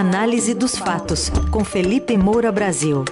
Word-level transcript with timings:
Análise 0.00 0.54
dos 0.54 0.78
fatos, 0.78 1.28
com 1.50 1.64
Felipe 1.64 2.16
Moura 2.16 2.52
Brasil. 2.52 3.04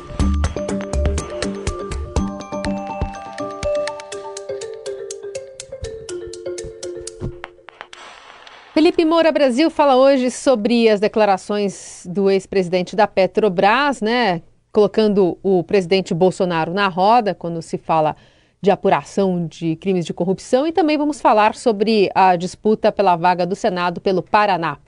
Felipe 8.72 9.04
Moura 9.04 9.32
Brasil 9.32 9.68
fala 9.68 9.96
hoje 9.96 10.30
sobre 10.30 10.88
as 10.88 11.00
declarações 11.00 12.06
do 12.08 12.30
ex-presidente 12.30 12.94
da 12.94 13.08
Petrobras, 13.08 14.00
né? 14.00 14.42
Colocando 14.70 15.36
o 15.42 15.64
presidente 15.64 16.14
Bolsonaro 16.14 16.72
na 16.72 16.86
roda 16.86 17.34
quando 17.34 17.60
se 17.62 17.78
fala 17.78 18.14
de 18.62 18.70
apuração 18.70 19.44
de 19.48 19.74
crimes 19.74 20.06
de 20.06 20.14
corrupção 20.14 20.64
e 20.64 20.70
também 20.70 20.96
vamos 20.96 21.20
falar 21.20 21.56
sobre 21.56 22.08
a 22.14 22.36
disputa 22.36 22.92
pela 22.92 23.16
vaga 23.16 23.44
do 23.44 23.56
Senado 23.56 24.00
pelo 24.00 24.22
Paraná. 24.22 24.78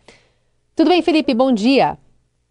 Tudo 0.78 0.90
bem, 0.90 1.02
Felipe? 1.02 1.34
Bom 1.34 1.50
dia. 1.50 1.98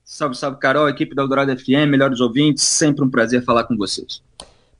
Salve, 0.04 0.36
salve, 0.36 0.60
Carol, 0.60 0.90
equipe 0.90 1.16
da 1.16 1.22
Eldorado 1.22 1.58
FM, 1.58 1.88
melhores 1.90 2.20
ouvintes, 2.20 2.62
sempre 2.62 3.02
um 3.02 3.10
prazer 3.10 3.42
falar 3.42 3.64
com 3.64 3.78
vocês. 3.78 4.22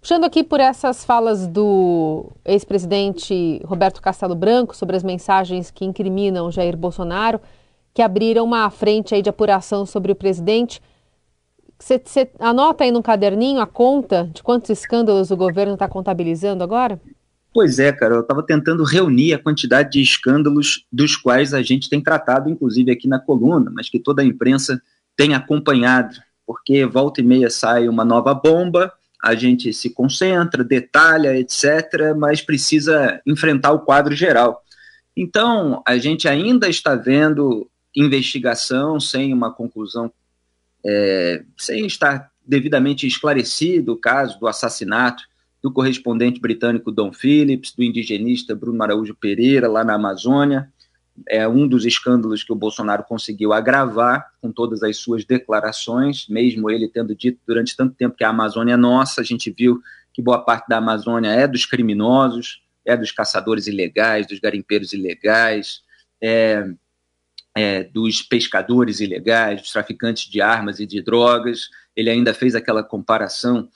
Puxando 0.02 0.26
aqui 0.26 0.44
por 0.44 0.60
essas 0.60 1.06
falas 1.06 1.48
do 1.48 2.30
ex-presidente 2.44 3.62
Roberto 3.64 4.02
Castelo 4.02 4.36
Branco 4.36 4.76
sobre 4.76 4.98
as 4.98 5.04
mensagens 5.04 5.72
que 5.72 5.86
incriminam 5.86 6.52
Jair 6.52 6.76
Bolsonaro, 6.76 7.40
que 7.94 8.02
abriram 8.02 8.44
uma 8.44 8.70
frente 8.70 9.16
aí 9.16 9.22
de 9.22 9.30
apuração 9.30 9.86
sobre 9.86 10.12
o 10.12 10.16
presidente. 10.16 10.82
Você 11.80 12.30
anota 12.42 12.84
aí 12.84 12.92
no 12.92 13.02
caderninho 13.02 13.62
a 13.62 13.66
conta 13.66 14.30
de 14.34 14.44
quantos 14.44 14.70
escândalos 14.72 15.32
o 15.32 15.38
governo 15.38 15.76
está 15.76 15.88
contabilizando 15.88 16.66
agora? 16.66 17.00
Pois 17.58 17.80
é, 17.80 17.92
cara, 17.92 18.14
eu 18.14 18.22
estava 18.22 18.44
tentando 18.44 18.84
reunir 18.84 19.34
a 19.34 19.40
quantidade 19.40 19.90
de 19.90 20.00
escândalos 20.00 20.86
dos 20.92 21.16
quais 21.16 21.56
a 21.56 21.64
gente 21.64 21.90
tem 21.90 22.00
tratado, 22.00 22.52
inclusive 22.52 22.92
aqui 22.92 23.08
na 23.08 23.18
coluna, 23.18 23.72
mas 23.74 23.90
que 23.90 23.98
toda 23.98 24.22
a 24.22 24.26
imprensa 24.26 24.80
tem 25.16 25.34
acompanhado, 25.34 26.16
porque 26.46 26.86
volta 26.86 27.20
e 27.20 27.24
meia 27.24 27.50
sai 27.50 27.90
uma 27.90 28.06
nova 28.06 28.32
bomba, 28.36 28.94
a 29.24 29.34
gente 29.34 29.74
se 29.74 29.90
concentra, 29.90 30.64
detalha, 30.64 31.36
etc., 31.36 32.16
mas 32.16 32.44
precisa 32.44 33.20
enfrentar 33.26 33.72
o 33.72 33.80
quadro 33.80 34.16
geral. 34.16 34.64
Então, 35.16 35.82
a 35.88 35.98
gente 35.98 36.28
ainda 36.28 36.70
está 36.70 36.94
vendo 36.94 37.68
investigação 37.96 39.00
sem 39.00 39.34
uma 39.34 39.52
conclusão 39.52 40.12
é, 40.86 41.44
sem 41.58 41.88
estar 41.88 42.30
devidamente 42.46 43.08
esclarecido 43.08 43.94
o 43.94 44.00
caso 44.00 44.40
do 44.40 44.46
assassinato 44.46 45.24
do 45.62 45.72
correspondente 45.72 46.40
britânico 46.40 46.92
Don 46.92 47.12
Phillips, 47.12 47.74
do 47.74 47.84
indigenista 47.84 48.56
Bruno 48.56 48.82
Araújo 48.84 49.16
Pereira, 49.16 49.68
lá 49.68 49.84
na 49.84 49.96
Amazônia. 49.96 50.72
É 51.28 51.48
um 51.48 51.68
dos 51.68 51.84
escândalos 51.84 52.44
que 52.44 52.54
o 52.54 52.56
Bolsonaro 52.56 53.04
conseguiu 53.04 53.52
agravar 53.52 54.32
com 54.40 54.52
todas 54.52 54.84
as 54.84 54.98
suas 54.98 55.26
declarações, 55.26 56.28
mesmo 56.30 56.70
ele 56.70 56.88
tendo 56.88 57.16
dito 57.16 57.40
durante 57.46 57.76
tanto 57.76 57.96
tempo 57.96 58.16
que 58.16 58.24
a 58.24 58.30
Amazônia 58.30 58.74
é 58.74 58.78
nossa, 58.78 59.22
a 59.22 59.24
gente 59.24 59.50
viu 59.50 59.82
que 60.14 60.22
boa 60.22 60.44
parte 60.44 60.68
da 60.68 60.78
Amazônia 60.78 61.30
é 61.30 61.48
dos 61.48 61.66
criminosos, 61.66 62.62
é 62.86 62.96
dos 62.96 63.12
caçadores 63.12 63.68
ilegais, 63.68 64.28
dos 64.28 64.40
garimpeiros 64.40 64.94
ilegais, 64.94 65.82
é, 66.22 66.68
é, 67.56 67.84
dos 67.84 68.22
pescadores 68.22 69.00
ilegais, 69.00 69.62
dos 69.62 69.72
traficantes 69.72 70.30
de 70.30 70.40
armas 70.40 70.80
e 70.80 70.86
de 70.86 71.02
drogas. 71.02 71.70
Ele 71.96 72.10
ainda 72.10 72.34
fez 72.34 72.54
aquela 72.54 72.84
comparação 72.84 73.68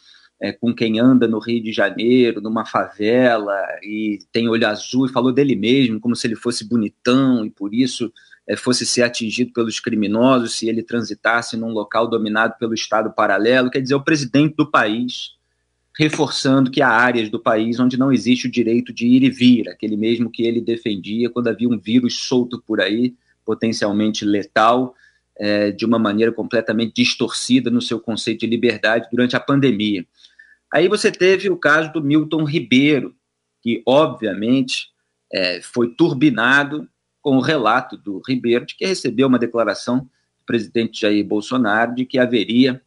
é, 0.42 0.52
com 0.52 0.74
quem 0.74 1.00
anda 1.00 1.28
no 1.28 1.38
Rio 1.38 1.62
de 1.62 1.72
Janeiro, 1.72 2.42
numa 2.42 2.66
favela, 2.66 3.56
e 3.84 4.20
tem 4.32 4.50
olho 4.50 4.68
azul, 4.68 5.06
e 5.06 5.12
falou 5.12 5.32
dele 5.32 5.56
mesmo, 5.56 6.00
como 6.00 6.16
se 6.16 6.26
ele 6.26 6.36
fosse 6.36 6.68
bonitão 6.68 7.46
e 7.46 7.50
por 7.52 7.74
isso 7.74 8.12
é, 8.48 8.56
fosse 8.56 8.86
ser 8.86 9.04
atingido 9.04 9.54
pelos 9.54 9.80
criminosos 9.80 10.56
se 10.56 10.68
ele 10.68 10.82
transitasse 10.82 11.56
num 11.56 11.70
local 11.70 12.08
dominado 12.08 12.56
pelo 12.58 12.74
Estado 12.74 13.12
paralelo. 13.12 13.70
Quer 13.70 13.82
dizer, 13.82 13.94
o 13.94 14.04
presidente 14.04 14.56
do 14.56 14.70
país 14.70 15.40
reforçando 16.00 16.72
que 16.72 16.82
há 16.82 16.90
áreas 16.90 17.30
do 17.30 17.40
país 17.40 17.80
onde 17.80 18.00
não 18.00 18.12
existe 18.12 18.48
o 18.48 18.52
direito 18.52 18.92
de 18.94 19.06
ir 19.06 19.24
e 19.24 19.30
vir, 19.30 19.70
aquele 19.70 19.96
mesmo 19.96 20.32
que 20.32 20.42
ele 20.42 20.62
defendia 20.62 21.30
quando 21.30 21.50
havia 21.50 21.70
um 21.70 21.78
vírus 21.78 22.18
solto 22.18 22.60
por 22.66 22.82
aí 22.82 23.14
potencialmente 23.46 24.24
letal, 24.24 24.96
é, 25.38 25.72
de 25.72 25.86
uma 25.86 26.00
maneira 26.00 26.32
completamente 26.32 26.94
distorcida 26.96 27.70
no 27.70 27.82
seu 27.82 28.00
conceito 28.00 28.42
de 28.42 28.48
liberdade 28.48 29.08
durante 29.12 29.36
a 29.36 29.40
pandemia. 29.40 30.06
Aí 30.72 30.88
você 30.88 31.12
teve 31.12 31.50
o 31.50 31.58
caso 31.58 31.92
do 31.92 32.02
Milton 32.02 32.44
Ribeiro, 32.44 33.16
que 33.62 33.84
obviamente 33.86 34.90
é, 35.32 35.62
foi 35.62 35.94
turbinado 35.94 36.88
com 37.22 37.38
o 37.38 37.42
relato 37.42 37.98
do 37.98 38.22
Ribeiro 38.26 38.66
de 38.66 38.76
que 38.76 38.86
recebeu 38.86 39.28
uma 39.28 39.38
declaração 39.38 40.00
do 40.00 40.46
presidente 40.46 41.02
Jair 41.02 41.26
Bolsonaro 41.26 41.94
de 41.94 42.06
que 42.06 42.18
haveria 42.18 42.82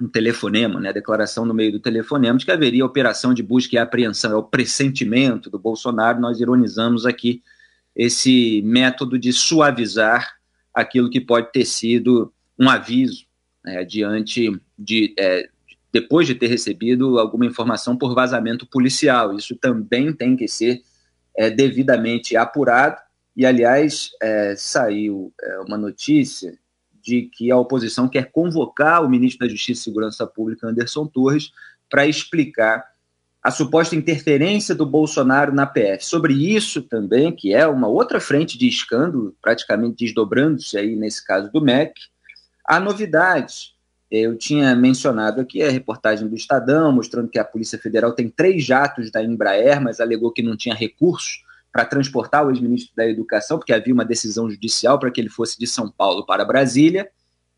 um 0.00 0.08
telefonema, 0.08 0.80
né, 0.80 0.88
a 0.88 0.92
declaração 0.92 1.44
no 1.44 1.52
meio 1.52 1.72
do 1.72 1.80
telefonema 1.80 2.38
de 2.38 2.46
que 2.46 2.50
haveria 2.50 2.86
operação 2.86 3.34
de 3.34 3.42
busca 3.42 3.76
e 3.76 3.78
apreensão, 3.78 4.32
é 4.32 4.36
o 4.36 4.42
pressentimento 4.42 5.50
do 5.50 5.58
Bolsonaro, 5.58 6.18
nós 6.18 6.40
ironizamos 6.40 7.04
aqui 7.04 7.42
esse 7.94 8.62
método 8.62 9.18
de 9.18 9.30
suavizar 9.30 10.36
aquilo 10.72 11.10
que 11.10 11.20
pode 11.20 11.52
ter 11.52 11.66
sido 11.66 12.32
um 12.58 12.70
aviso 12.70 13.26
né, 13.62 13.84
diante 13.84 14.58
de 14.78 15.14
é, 15.18 15.50
depois 15.92 16.26
de 16.26 16.34
ter 16.34 16.46
recebido 16.46 17.18
alguma 17.18 17.46
informação 17.46 17.96
por 17.96 18.14
vazamento 18.14 18.66
policial. 18.66 19.34
Isso 19.36 19.56
também 19.56 20.12
tem 20.12 20.36
que 20.36 20.46
ser 20.46 20.82
é, 21.36 21.50
devidamente 21.50 22.36
apurado. 22.36 22.96
E, 23.36 23.46
aliás, 23.46 24.10
é, 24.22 24.54
saiu 24.56 25.32
é, 25.42 25.58
uma 25.60 25.76
notícia 25.76 26.58
de 27.02 27.22
que 27.22 27.50
a 27.50 27.56
oposição 27.56 28.08
quer 28.08 28.30
convocar 28.30 29.02
o 29.02 29.08
ministro 29.08 29.46
da 29.46 29.50
Justiça 29.50 29.80
e 29.80 29.84
Segurança 29.84 30.26
Pública, 30.26 30.68
Anderson 30.68 31.06
Torres, 31.06 31.50
para 31.88 32.06
explicar 32.06 32.84
a 33.42 33.50
suposta 33.50 33.96
interferência 33.96 34.74
do 34.74 34.84
Bolsonaro 34.84 35.52
na 35.52 35.66
PF. 35.66 36.04
Sobre 36.04 36.34
isso 36.34 36.82
também, 36.82 37.34
que 37.34 37.54
é 37.54 37.66
uma 37.66 37.88
outra 37.88 38.20
frente 38.20 38.58
de 38.58 38.68
escândalo, 38.68 39.34
praticamente 39.40 40.04
desdobrando-se 40.04 40.76
aí 40.76 40.94
nesse 40.94 41.24
caso 41.24 41.50
do 41.50 41.60
MEC, 41.60 41.94
há 42.66 42.78
novidades. 42.78 43.74
Eu 44.10 44.36
tinha 44.36 44.74
mencionado 44.74 45.40
aqui 45.40 45.62
a 45.62 45.70
reportagem 45.70 46.26
do 46.26 46.34
Estadão, 46.34 46.90
mostrando 46.90 47.28
que 47.28 47.38
a 47.38 47.44
Polícia 47.44 47.78
Federal 47.78 48.12
tem 48.12 48.28
três 48.28 48.64
jatos 48.64 49.10
da 49.10 49.22
Embraer, 49.22 49.80
mas 49.80 50.00
alegou 50.00 50.32
que 50.32 50.42
não 50.42 50.56
tinha 50.56 50.74
recursos 50.74 51.44
para 51.72 51.84
transportar 51.84 52.44
o 52.44 52.50
ex-ministro 52.50 52.92
da 52.96 53.06
Educação, 53.06 53.58
porque 53.58 53.72
havia 53.72 53.94
uma 53.94 54.04
decisão 54.04 54.50
judicial 54.50 54.98
para 54.98 55.10
que 55.12 55.20
ele 55.20 55.28
fosse 55.28 55.56
de 55.56 55.66
São 55.66 55.88
Paulo 55.88 56.26
para 56.26 56.44
Brasília, 56.44 57.08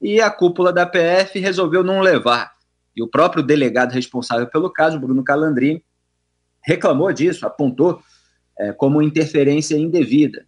e 0.00 0.20
a 0.20 0.30
cúpula 0.30 0.72
da 0.72 0.84
PF 0.84 1.38
resolveu 1.38 1.82
não 1.82 2.00
levar. 2.00 2.52
E 2.94 3.02
o 3.02 3.08
próprio 3.08 3.42
delegado 3.42 3.92
responsável 3.92 4.46
pelo 4.46 4.70
caso, 4.70 5.00
Bruno 5.00 5.24
Calandrini, 5.24 5.82
reclamou 6.62 7.10
disso, 7.12 7.46
apontou 7.46 8.02
é, 8.58 8.72
como 8.72 9.00
interferência 9.00 9.76
indevida. 9.76 10.46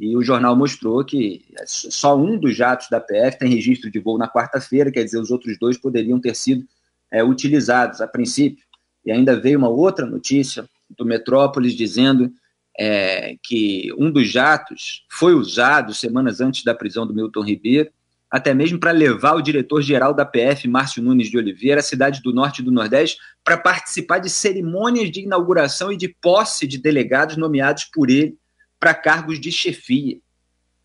E 0.00 0.16
o 0.16 0.22
jornal 0.22 0.56
mostrou 0.56 1.04
que 1.04 1.44
só 1.66 2.16
um 2.16 2.38
dos 2.38 2.56
jatos 2.56 2.88
da 2.88 2.98
PF 2.98 3.38
tem 3.38 3.50
registro 3.50 3.90
de 3.90 4.00
voo 4.00 4.16
na 4.16 4.26
quarta-feira, 4.26 4.90
quer 4.90 5.04
dizer, 5.04 5.18
os 5.18 5.30
outros 5.30 5.58
dois 5.58 5.76
poderiam 5.76 6.18
ter 6.18 6.34
sido 6.34 6.64
é, 7.12 7.22
utilizados 7.22 8.00
a 8.00 8.08
princípio. 8.08 8.64
E 9.04 9.12
ainda 9.12 9.38
veio 9.38 9.58
uma 9.58 9.68
outra 9.68 10.06
notícia 10.06 10.66
do 10.96 11.04
Metrópolis 11.04 11.74
dizendo 11.74 12.32
é, 12.78 13.36
que 13.42 13.92
um 13.98 14.10
dos 14.10 14.26
jatos 14.26 15.04
foi 15.10 15.34
usado 15.34 15.92
semanas 15.92 16.40
antes 16.40 16.64
da 16.64 16.74
prisão 16.74 17.06
do 17.06 17.14
Milton 17.14 17.42
Ribeiro 17.42 17.90
até 18.30 18.54
mesmo 18.54 18.78
para 18.78 18.92
levar 18.92 19.34
o 19.34 19.42
diretor-geral 19.42 20.14
da 20.14 20.24
PF, 20.24 20.68
Márcio 20.68 21.02
Nunes 21.02 21.28
de 21.28 21.36
Oliveira, 21.36 21.80
à 21.80 21.82
cidade 21.82 22.22
do 22.22 22.32
Norte 22.32 22.60
e 22.60 22.64
do 22.64 22.70
Nordeste, 22.70 23.18
para 23.42 23.58
participar 23.58 24.18
de 24.18 24.30
cerimônias 24.30 25.10
de 25.10 25.22
inauguração 25.22 25.90
e 25.90 25.96
de 25.96 26.08
posse 26.08 26.66
de 26.66 26.78
delegados 26.78 27.36
nomeados 27.36 27.84
por 27.84 28.08
ele 28.08 28.38
para 28.80 28.94
cargos 28.94 29.38
de 29.38 29.52
chefia. 29.52 30.18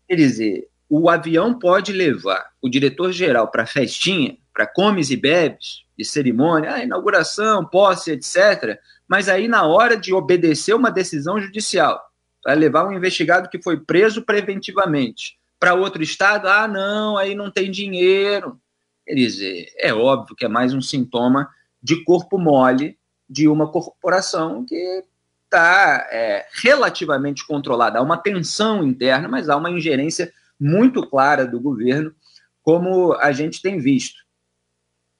Quer 0.06 0.14
dizer, 0.14 0.68
o 0.88 1.10
avião 1.10 1.58
pode 1.58 1.92
levar 1.92 2.52
o 2.62 2.68
diretor-geral 2.68 3.50
para 3.50 3.66
festinha, 3.66 4.36
para 4.52 4.66
comes 4.66 5.10
e 5.10 5.16
bebes, 5.16 5.84
de 5.98 6.04
cerimônia, 6.04 6.74
ah, 6.74 6.84
inauguração, 6.84 7.64
posse, 7.64 8.12
etc., 8.12 8.78
mas 9.08 9.28
aí 9.28 9.48
na 9.48 9.64
hora 9.64 9.96
de 9.96 10.12
obedecer 10.12 10.74
uma 10.74 10.90
decisão 10.90 11.40
judicial, 11.40 12.00
vai 12.44 12.54
levar 12.54 12.86
um 12.86 12.92
investigado 12.92 13.48
que 13.48 13.62
foi 13.62 13.80
preso 13.80 14.22
preventivamente, 14.22 15.38
para 15.58 15.74
outro 15.74 16.02
estado, 16.02 16.48
ah, 16.48 16.68
não, 16.68 17.16
aí 17.16 17.34
não 17.34 17.50
tem 17.50 17.70
dinheiro. 17.70 18.60
Quer 19.06 19.14
dizer, 19.14 19.72
é 19.78 19.94
óbvio 19.94 20.36
que 20.36 20.44
é 20.44 20.48
mais 20.48 20.74
um 20.74 20.82
sintoma 20.82 21.48
de 21.82 22.04
corpo 22.04 22.38
mole 22.38 22.98
de 23.28 23.48
uma 23.48 23.70
corporação 23.70 24.64
que 24.64 25.02
está 25.46 26.06
é, 26.10 26.44
relativamente 26.62 27.46
controlada. 27.46 27.98
Há 27.98 28.02
uma 28.02 28.18
tensão 28.18 28.84
interna, 28.84 29.28
mas 29.28 29.48
há 29.48 29.56
uma 29.56 29.70
ingerência 29.70 30.32
muito 30.58 31.06
clara 31.06 31.46
do 31.46 31.60
governo, 31.60 32.14
como 32.62 33.14
a 33.14 33.32
gente 33.32 33.62
tem 33.62 33.78
visto. 33.78 34.24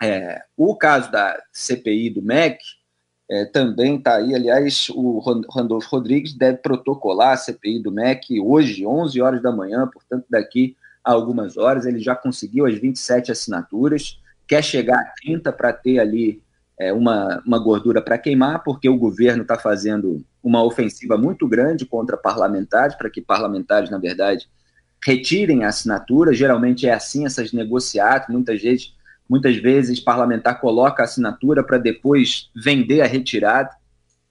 É, 0.02 0.42
o 0.56 0.76
caso 0.76 1.10
da 1.10 1.40
CPI 1.52 2.10
do 2.10 2.22
MEC 2.22 2.58
é, 3.30 3.44
também 3.46 3.96
está 3.96 4.16
aí, 4.16 4.34
aliás, 4.34 4.88
o 4.90 5.18
Randolfo 5.50 5.88
Rodrigues 5.90 6.34
deve 6.34 6.58
protocolar 6.58 7.32
a 7.32 7.36
CPI 7.36 7.82
do 7.82 7.90
MEC 7.90 8.40
hoje, 8.40 8.86
11 8.86 9.20
horas 9.20 9.42
da 9.42 9.50
manhã, 9.50 9.88
portanto, 9.88 10.26
daqui 10.28 10.76
há 11.02 11.12
algumas 11.12 11.56
horas, 11.56 11.86
ele 11.86 11.98
já 11.98 12.14
conseguiu 12.14 12.66
as 12.66 12.74
27 12.74 13.32
assinaturas, 13.32 14.20
quer 14.46 14.62
chegar 14.62 14.98
a 14.98 15.12
30 15.22 15.52
para 15.52 15.72
ter 15.72 15.98
ali 15.98 16.42
é, 16.78 16.92
uma, 16.92 17.42
uma 17.46 17.58
gordura 17.58 18.02
para 18.02 18.18
queimar, 18.18 18.62
porque 18.62 18.88
o 18.88 18.98
governo 18.98 19.42
está 19.42 19.58
fazendo 19.58 20.24
uma 20.42 20.62
ofensiva 20.62 21.16
muito 21.16 21.48
grande 21.48 21.86
contra 21.86 22.16
parlamentares, 22.16 22.94
para 22.94 23.10
que 23.10 23.20
parlamentares, 23.20 23.90
na 23.90 23.98
verdade, 23.98 24.48
retirem 25.04 25.64
a 25.64 25.68
assinatura. 25.68 26.34
Geralmente 26.34 26.86
é 26.86 26.92
assim 26.92 27.24
essas 27.24 27.52
negociatas, 27.52 28.28
muitas 28.28 28.60
vezes, 28.60 28.94
muitas 29.28 29.56
vezes 29.56 30.00
parlamentar 30.00 30.60
coloca 30.60 31.02
a 31.02 31.04
assinatura 31.04 31.64
para 31.64 31.78
depois 31.78 32.50
vender 32.54 33.00
a 33.00 33.06
retirada. 33.06 33.70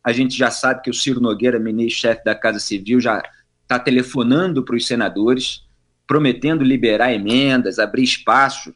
A 0.04 0.12
gente 0.12 0.38
já 0.38 0.52
sabe 0.52 0.84
que 0.84 0.90
o 0.90 0.94
Ciro 0.94 1.20
Nogueira, 1.20 1.60
ministro-chefe 1.60 2.24
da 2.24 2.36
Casa 2.36 2.60
Civil, 2.60 3.02
já 3.02 3.24
está 3.64 3.80
telefonando 3.80 4.64
para 4.64 4.76
os 4.76 4.86
senadores, 4.86 5.64
prometendo 6.06 6.64
liberar 6.64 7.12
emendas, 7.12 7.80
abrir 7.80 8.04
espaço 8.04 8.72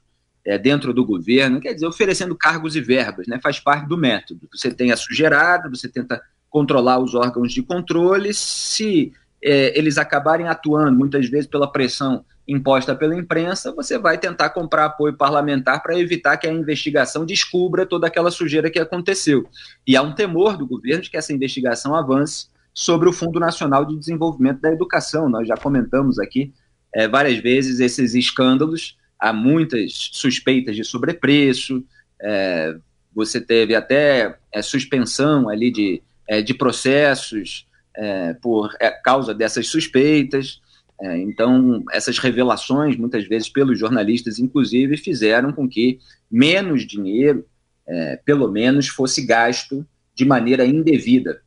é, 0.50 0.58
dentro 0.58 0.92
do 0.92 1.06
governo, 1.06 1.62
quer 1.62 1.76
dizer, 1.76 1.86
oferecendo 1.86 2.36
cargos 2.36 2.76
e 2.76 2.82
verbas, 2.82 3.28
né? 3.28 3.40
faz 3.40 3.60
parte 3.60 3.88
do 3.88 3.96
método. 3.96 4.50
Você 4.52 4.72
tem 4.72 4.92
a 4.92 4.98
sujeirada, 4.98 5.70
você 5.70 5.88
tenta 5.88 6.20
controlar 6.50 6.98
os 6.98 7.14
órgãos 7.14 7.54
de 7.54 7.62
controle, 7.62 8.34
se 8.34 9.14
é, 9.44 9.78
eles 9.78 10.00
acabarem 10.00 10.48
atuando, 10.48 10.98
muitas 10.98 11.30
vezes 11.30 11.46
pela 11.46 11.72
pressão 11.72 12.26
imposta 12.48 12.96
pela 12.96 13.16
imprensa, 13.16 13.72
você 13.72 14.00
vai 14.00 14.18
tentar 14.18 14.50
comprar 14.50 14.86
apoio 14.86 15.16
parlamentar 15.16 15.84
para 15.84 16.00
evitar 16.00 16.36
que 16.38 16.48
a 16.48 16.52
investigação 16.52 17.24
descubra 17.28 17.86
toda 17.86 18.08
aquela 18.08 18.32
sujeira 18.32 18.72
que 18.72 18.80
aconteceu. 18.80 19.48
E 19.86 19.96
há 19.96 20.02
um 20.02 20.16
temor 20.16 20.58
do 20.58 20.66
governo 20.66 21.04
de 21.04 21.12
que 21.12 21.18
essa 21.18 21.32
investigação 21.32 21.94
avance 21.94 22.48
sobre 22.74 23.08
o 23.08 23.14
Fundo 23.14 23.40
Nacional 23.40 23.86
de 23.86 23.96
Desenvolvimento 23.96 24.62
da 24.62 24.72
Educação. 24.72 25.30
Nós 25.30 25.48
já 25.48 25.56
comentamos 25.56 26.18
aqui 26.18 26.52
é, 26.92 27.08
várias 27.08 27.38
vezes 27.38 27.80
esses 27.80 28.16
escândalos 28.16 28.98
há 29.20 29.34
muitas 29.34 30.10
suspeitas 30.14 30.76
de 30.76 30.84
sobrepreço, 30.84 31.84
é, 32.22 32.76
você 33.14 33.42
teve 33.42 33.76
até 33.76 34.38
é, 34.52 34.62
suspensão 34.62 35.50
ali 35.50 35.72
de, 35.72 36.02
é, 36.28 36.42
de 36.42 36.54
processos 36.54 37.68
é, 37.96 38.34
por 38.36 38.74
é, 38.80 38.90
causa 38.90 39.34
dessas 39.34 39.68
suspeitas. 39.68 40.62
É, 41.02 41.18
então, 41.18 41.84
essas 41.92 42.18
revelações, 42.18 42.96
muitas 42.96 43.26
vezes 43.28 43.50
pelos 43.50 43.78
jornalistas, 43.78 44.40
inclusive, 44.40 44.98
fizeram 44.98 45.52
com 45.52 45.68
que 45.68 46.00
menos 46.32 46.86
dinheiro, 46.86 47.46
pelo 48.24 48.52
menos, 48.52 48.88
fosse 48.88 49.26
gasto 49.26 49.84
de 50.14 50.24
maneira 50.24 50.64
indevida. 50.64 51.42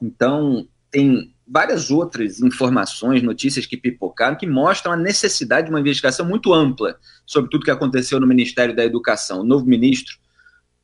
Então, 0.00 0.66
tem 0.90 1.34
várias 1.48 1.90
outras 1.90 2.40
informações, 2.40 3.22
notícias 3.22 3.64
que 3.64 3.76
pipocaram, 3.76 4.36
que 4.36 4.46
mostram 4.46 4.92
a 4.92 4.96
necessidade 4.96 5.66
de 5.66 5.72
uma 5.72 5.80
investigação 5.80 6.26
muito 6.26 6.52
ampla 6.52 6.98
sobre 7.24 7.50
tudo 7.50 7.64
que 7.64 7.70
aconteceu 7.70 8.20
no 8.20 8.26
Ministério 8.26 8.76
da 8.76 8.84
Educação. 8.84 9.40
O 9.40 9.44
novo 9.44 9.64
ministro, 9.64 10.18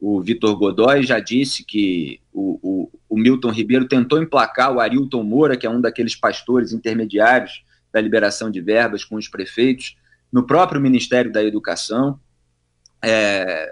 o 0.01 0.23
Vitor 0.23 0.57
Godoy, 0.57 1.03
já 1.03 1.21
disse 1.21 1.65
que 1.65 2.21
o, 2.33 2.59
o, 2.63 2.91
o, 3.11 3.17
Milton 3.19 3.51
Ribeiro 3.51 3.87
tentou 3.87 4.23
emplacar 4.23 4.73
o 4.73 4.81
Arilton 4.81 5.23
Moura, 5.23 5.57
que 5.57 5.67
é 5.67 5.71
um 5.71 5.81
daqueles 5.81 6.17
pastores 6.17 6.73
intermediários 6.73 7.63
da 7.93 8.01
liberação 8.01 8.51
de 8.51 8.61
verbas 8.61 9.05
com 9.05 9.17
os 9.17 9.29
prefeitos, 9.29 9.97
no 10.33 10.47
próprio 10.47 10.81
Ministério 10.81 11.31
da 11.31 11.45
Educação. 11.45 12.19
É, 13.03 13.69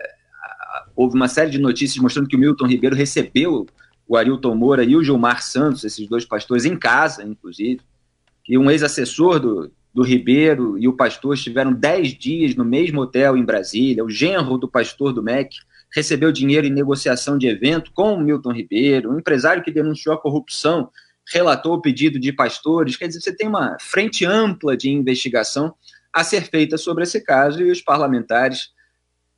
houve 0.95 1.17
uma 1.17 1.27
série 1.27 1.51
de 1.51 1.59
notícias 1.59 2.01
mostrando 2.01 2.29
que 2.29 2.37
o 2.37 2.39
Milton 2.39 2.67
Ribeiro 2.67 2.95
recebeu 2.95 3.67
o 4.13 4.17
Arilton 4.17 4.55
Moura 4.55 4.85
e 4.85 4.95
o 4.95 5.03
Gilmar 5.03 5.43
Santos, 5.43 5.85
esses 5.85 6.07
dois 6.07 6.27
pastores, 6.27 6.67
em 6.67 6.77
casa, 6.77 7.25
inclusive, 7.25 7.81
que 8.45 8.59
um 8.59 8.71
ex-assessor 8.71 9.41
do, 9.41 9.73
do 9.95 10.03
Ribeiro 10.03 10.77
e 10.79 10.87
o 10.87 10.93
pastor 10.93 11.33
estiveram 11.33 11.73
dez 11.73 12.09
dias 12.09 12.55
no 12.55 12.63
mesmo 12.63 13.01
hotel 13.01 13.39
em 13.39 13.45
Brasília, 13.45 14.05
o 14.05 14.11
genro 14.11 14.59
do 14.59 14.69
pastor 14.69 15.15
do 15.15 15.23
MEC 15.23 15.57
recebeu 15.91 16.31
dinheiro 16.31 16.67
em 16.67 16.71
negociação 16.71 17.39
de 17.39 17.47
evento 17.47 17.91
com 17.95 18.13
o 18.13 18.21
Milton 18.21 18.53
Ribeiro, 18.53 19.11
um 19.11 19.19
empresário 19.19 19.63
que 19.63 19.71
denunciou 19.71 20.15
a 20.15 20.21
corrupção 20.21 20.91
relatou 21.33 21.73
o 21.73 21.81
pedido 21.81 22.19
de 22.19 22.35
pastores, 22.35 22.97
quer 22.97 23.07
dizer, 23.07 23.23
você 23.23 23.35
tem 23.35 23.49
uma 23.49 23.79
frente 23.81 24.27
ampla 24.27 24.77
de 24.77 24.91
investigação 24.91 25.75
a 26.13 26.23
ser 26.23 26.43
feita 26.43 26.77
sobre 26.77 27.05
esse 27.05 27.19
caso 27.23 27.63
e 27.63 27.71
os 27.71 27.81
parlamentares 27.81 28.73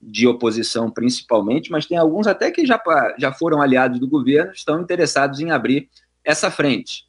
de 0.07 0.27
oposição 0.27 0.91
principalmente, 0.91 1.71
mas 1.71 1.87
tem 1.87 1.97
alguns 1.97 2.27
até 2.27 2.51
que 2.51 2.67
já, 2.67 2.81
já 3.19 3.33
foram 3.33 3.61
aliados 3.61 3.99
do 3.99 4.09
governo, 4.09 4.53
estão 4.53 4.81
interessados 4.81 5.41
em 5.41 5.51
abrir 5.51 5.89
essa 6.23 6.51
frente. 6.51 7.05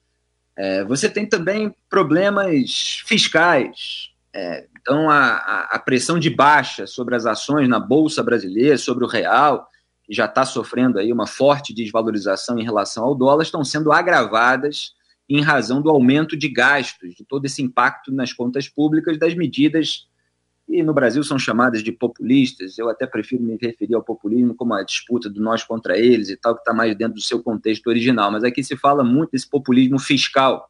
É, 0.58 0.84
você 0.86 1.10
tem 1.10 1.28
também 1.28 1.76
problemas 1.90 3.02
fiscais. 3.06 4.12
É, 4.34 4.68
então, 4.82 5.10
a, 5.10 5.68
a, 5.72 5.80
pressão 5.80 6.18
de 6.20 6.30
baixa 6.30 6.88
sobre 6.88 7.16
as 7.16 7.26
ações 7.26 7.68
na 7.68 7.80
Bolsa 7.80 8.24
Brasileira, 8.24 8.78
sobre 8.78 9.04
o 9.04 9.08
real, 9.08 9.68
que 10.04 10.14
já 10.14 10.26
está 10.26 10.46
sofrendo 10.46 11.00
aí 11.00 11.12
uma 11.12 11.28
forte 11.28 11.74
desvalorização 11.74 12.60
em 12.60 12.64
relação 12.64 13.04
ao 13.04 13.16
dólar, 13.16 13.44
estão 13.44 13.64
sendo 13.66 13.92
agravadas 13.92 14.94
em 15.28 15.42
razão 15.42 15.82
do 15.82 15.90
aumento 15.90 16.38
de 16.38 16.48
gastos, 16.48 17.16
de 17.16 17.26
todo 17.26 17.46
esse 17.46 17.62
impacto 17.62 18.12
nas 18.12 18.32
contas 18.32 18.70
públicas 18.70 19.18
das 19.18 19.34
medidas 19.34 20.08
e 20.68 20.82
no 20.82 20.94
Brasil 20.94 21.24
são 21.24 21.38
chamadas 21.38 21.84
de 21.84 21.92
populistas. 21.92 22.78
Eu 22.78 22.90
até 22.90 23.06
prefiro 23.06 23.44
me 23.44 23.58
referir 23.62 23.94
ao 23.94 24.04
populismo 24.04 24.56
como 24.56 24.74
a 24.74 24.84
disputa 24.84 25.30
do 25.30 25.42
nós 25.42 25.64
contra 25.64 25.98
eles 25.98 26.30
e 26.30 26.36
tal, 26.36 26.56
que 26.56 26.62
está 26.62 26.74
mais 26.74 26.96
dentro 26.96 27.16
do 27.16 27.22
seu 27.22 27.42
contexto 27.42 27.88
original. 27.88 28.32
Mas 28.32 28.44
aqui 28.44 28.64
se 28.64 28.76
fala 28.76 29.04
muito 29.04 29.32
desse 29.32 29.48
populismo 29.48 30.00
fiscal, 30.00 30.70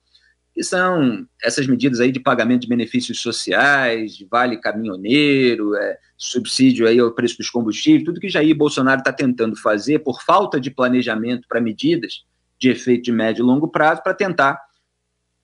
que 0.53 0.63
são 0.63 1.25
essas 1.41 1.65
medidas 1.67 1.99
aí 1.99 2.11
de 2.11 2.19
pagamento 2.19 2.61
de 2.61 2.67
benefícios 2.67 3.21
sociais, 3.21 4.15
de 4.15 4.25
vale 4.25 4.57
caminhoneiro, 4.57 5.75
é, 5.75 5.97
subsídio 6.17 6.87
aí 6.87 6.99
ao 6.99 7.11
preço 7.11 7.37
dos 7.37 7.49
combustíveis, 7.49 8.03
tudo 8.03 8.19
que 8.19 8.29
Jair 8.29 8.55
Bolsonaro 8.55 8.99
está 8.99 9.13
tentando 9.13 9.55
fazer 9.55 9.99
por 9.99 10.21
falta 10.21 10.59
de 10.59 10.71
planejamento 10.71 11.47
para 11.47 11.61
medidas 11.61 12.25
de 12.59 12.69
efeito 12.69 13.03
de 13.03 13.11
médio 13.11 13.43
e 13.43 13.45
longo 13.45 13.67
prazo 13.67 14.01
para 14.01 14.13
tentar 14.13 14.59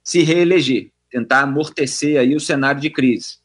se 0.04 0.24
reeleger, 0.24 0.92
tentar 1.10 1.42
amortecer 1.42 2.20
aí 2.20 2.36
o 2.36 2.40
cenário 2.40 2.82
de 2.82 2.90
crise. 2.90 3.41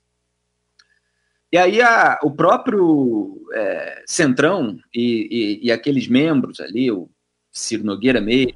E 1.53 1.59
aí 1.59 1.81
a, 1.81 2.19
o 2.23 2.31
próprio 2.31 3.41
é, 3.53 4.03
Centrão 4.07 4.79
e, 4.95 5.61
e, 5.63 5.67
e, 5.67 5.73
aqueles 5.73 6.09
membros 6.09 6.61
ali, 6.61 6.91
o 6.91 7.09
Ciro 7.53 7.85
Nogueira 7.85 8.21
mesmo, 8.21 8.55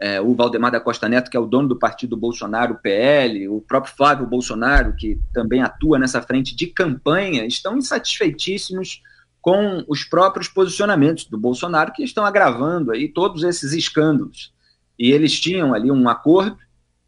é, 0.00 0.20
o 0.20 0.34
Valdemar 0.34 0.70
da 0.70 0.80
Costa 0.80 1.08
Neto, 1.08 1.30
que 1.30 1.36
é 1.36 1.40
o 1.40 1.46
dono 1.46 1.68
do 1.68 1.78
partido 1.78 2.16
Bolsonaro, 2.16 2.74
o 2.74 2.78
PL, 2.78 3.48
o 3.48 3.60
próprio 3.60 3.94
Flávio 3.96 4.26
Bolsonaro, 4.26 4.94
que 4.94 5.18
também 5.32 5.62
atua 5.62 5.98
nessa 5.98 6.22
frente 6.22 6.54
de 6.54 6.68
campanha, 6.68 7.44
estão 7.44 7.76
insatisfeitíssimos 7.76 9.02
com 9.40 9.84
os 9.88 10.04
próprios 10.04 10.46
posicionamentos 10.46 11.24
do 11.24 11.38
Bolsonaro, 11.38 11.92
que 11.92 12.04
estão 12.04 12.24
agravando 12.24 12.92
aí 12.92 13.08
todos 13.08 13.42
esses 13.42 13.72
escândalos. 13.72 14.52
E 14.98 15.10
eles 15.10 15.40
tinham 15.40 15.74
ali 15.74 15.90
um 15.90 16.08
acordo, 16.08 16.58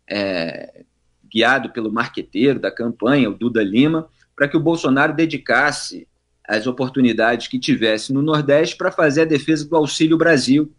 é, 0.08 0.84
guiado 1.32 1.70
pelo 1.70 1.92
marqueteiro 1.92 2.58
da 2.58 2.72
campanha, 2.72 3.30
o 3.30 3.34
Duda 3.34 3.62
Lima, 3.62 4.08
para 4.40 4.48
que 4.48 4.56
o 4.56 4.60
Bolsonaro 4.60 5.12
dedicasse 5.12 6.08
as 6.48 6.66
oportunidades 6.66 7.46
que 7.46 7.58
tivesse 7.58 8.10
no 8.10 8.22
Nordeste 8.22 8.74
para 8.74 8.90
fazer 8.90 9.20
a 9.20 9.26
defesa 9.26 9.68
do 9.68 9.76
Auxílio 9.76 10.16
Brasil, 10.16 10.72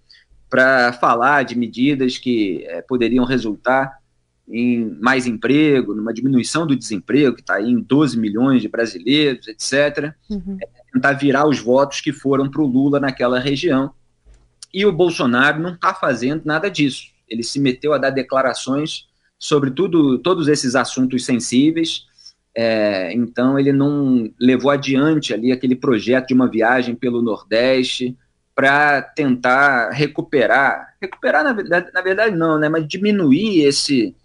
para 0.50 0.92
falar 0.94 1.44
de 1.44 1.56
medidas 1.56 2.18
que 2.18 2.66
é, 2.66 2.82
poderiam 2.82 3.24
resultar 3.24 4.00
em 4.50 4.98
mais 5.00 5.28
emprego, 5.28 5.94
numa 5.94 6.12
diminuição 6.12 6.66
do 6.66 6.76
desemprego, 6.76 7.36
que 7.36 7.42
está 7.42 7.58
aí 7.58 7.70
em 7.70 7.80
12 7.80 8.18
milhões 8.18 8.64
de 8.64 8.68
brasileiros, 8.68 9.48
etc. 9.48 10.12
Uhum. 10.28 10.58
É, 10.60 10.68
tentar 10.92 11.14
virar 11.14 11.48
os 11.48 11.60
votos 11.60 12.02
que 12.02 12.12
foram 12.12 12.50
para 12.50 12.64
o 12.64 12.66
Lula 12.66 13.00
naquela 13.00 13.40
região. 13.40 13.94
E 14.74 14.88
o 14.88 14.92
Bolsonaro 14.92 15.62
não 15.62 15.76
está 15.76 15.94
fazendo 15.94 16.42
nada 16.46 16.68
disso. 16.68 17.12
Ele 17.30 17.44
se 17.44 17.60
meteu 17.60 17.94
a 17.94 18.00
dar 18.00 18.10
declarações 18.10 19.08
sobre 19.38 19.70
tudo, 19.70 20.18
todos 20.18 20.48
esses 20.48 20.74
assuntos 20.74 21.24
sensíveis, 21.24 22.10
é, 22.56 23.14
então 23.14 23.58
ele 23.58 23.72
não 23.72 24.30
levou 24.40 24.72
adiante 24.72 25.34
ali 25.34 25.52
aquele 25.52 25.76
projeto 25.76 26.28
de 26.28 26.34
uma 26.34 26.50
viagem 26.50 26.96
pelo 26.96 27.22
Nordeste 27.22 28.18
para 28.54 29.02
tentar 29.02 29.92
recuperar, 29.92 30.96
recuperar 31.02 31.44
na 31.44 31.54
verdade, 31.54 31.92
na 31.94 32.02
verdade 32.02 32.36
não, 32.36 32.60
né, 32.60 32.68
mas 32.68 32.88
diminuir 32.88 33.64
esse 33.64 34.16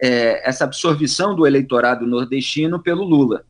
é, 0.00 0.48
essa 0.48 0.64
absorção 0.64 1.34
do 1.34 1.46
eleitorado 1.46 2.06
nordestino 2.06 2.82
pelo 2.82 3.04
Lula. 3.04 3.44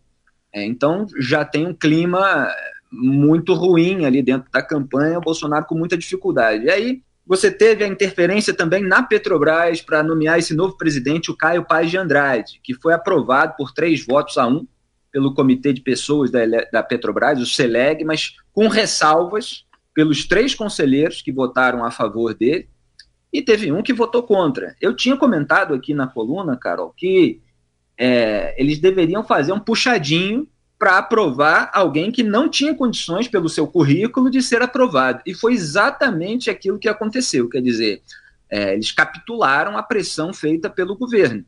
É, 0.52 0.64
então 0.64 1.06
já 1.18 1.44
tem 1.44 1.66
um 1.66 1.74
clima 1.74 2.48
muito 2.90 3.54
ruim 3.54 4.04
ali 4.04 4.20
dentro 4.20 4.50
da 4.50 4.62
campanha, 4.62 5.18
o 5.18 5.22
Bolsonaro 5.22 5.64
com 5.64 5.76
muita 5.76 5.96
dificuldade. 5.96 6.64
E 6.64 6.70
aí 6.70 7.02
você 7.30 7.48
teve 7.48 7.84
a 7.84 7.86
interferência 7.86 8.52
também 8.52 8.82
na 8.82 9.04
Petrobras 9.04 9.80
para 9.80 10.02
nomear 10.02 10.40
esse 10.40 10.52
novo 10.52 10.76
presidente, 10.76 11.30
o 11.30 11.36
Caio 11.36 11.64
Paz 11.64 11.88
de 11.88 11.96
Andrade, 11.96 12.58
que 12.60 12.74
foi 12.74 12.92
aprovado 12.92 13.54
por 13.56 13.70
três 13.70 14.04
votos 14.04 14.36
a 14.36 14.48
um 14.48 14.66
pelo 15.12 15.32
Comitê 15.32 15.72
de 15.72 15.80
Pessoas 15.80 16.28
da, 16.28 16.40
da 16.72 16.82
Petrobras, 16.82 17.40
o 17.40 17.46
SELEG, 17.46 18.02
mas 18.02 18.34
com 18.52 18.66
ressalvas 18.66 19.64
pelos 19.94 20.26
três 20.26 20.56
conselheiros 20.56 21.22
que 21.22 21.30
votaram 21.30 21.84
a 21.84 21.92
favor 21.92 22.34
dele, 22.34 22.68
e 23.32 23.40
teve 23.40 23.70
um 23.70 23.80
que 23.80 23.92
votou 23.92 24.24
contra. 24.24 24.74
Eu 24.80 24.96
tinha 24.96 25.16
comentado 25.16 25.72
aqui 25.72 25.94
na 25.94 26.08
coluna, 26.08 26.56
Carol, 26.56 26.92
que 26.96 27.40
é, 27.96 28.60
eles 28.60 28.80
deveriam 28.80 29.22
fazer 29.22 29.52
um 29.52 29.60
puxadinho 29.60 30.48
para 30.80 30.96
aprovar 30.96 31.70
alguém 31.74 32.10
que 32.10 32.22
não 32.22 32.48
tinha 32.48 32.74
condições, 32.74 33.28
pelo 33.28 33.50
seu 33.50 33.66
currículo, 33.66 34.30
de 34.30 34.40
ser 34.40 34.62
aprovado. 34.62 35.20
E 35.26 35.34
foi 35.34 35.52
exatamente 35.52 36.48
aquilo 36.48 36.78
que 36.78 36.88
aconteceu. 36.88 37.50
Quer 37.50 37.60
dizer, 37.60 38.00
é, 38.50 38.72
eles 38.72 38.90
capitularam 38.90 39.76
a 39.76 39.82
pressão 39.82 40.32
feita 40.32 40.70
pelo 40.70 40.96
governo, 40.96 41.44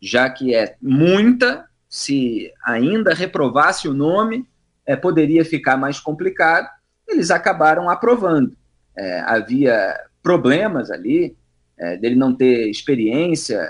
já 0.00 0.30
que 0.30 0.54
é 0.54 0.76
muita, 0.80 1.64
se 1.88 2.48
ainda 2.64 3.12
reprovasse 3.12 3.88
o 3.88 3.92
nome, 3.92 4.46
é, 4.86 4.94
poderia 4.94 5.44
ficar 5.44 5.76
mais 5.76 5.98
complicado. 5.98 6.68
Eles 7.08 7.32
acabaram 7.32 7.90
aprovando. 7.90 8.56
É, 8.96 9.18
havia 9.22 9.98
problemas 10.22 10.92
ali, 10.92 11.36
é, 11.76 11.96
dele 11.96 12.14
não 12.14 12.32
ter 12.32 12.70
experiência, 12.70 13.68